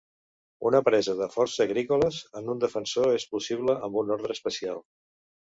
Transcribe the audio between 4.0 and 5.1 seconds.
un ordre especial.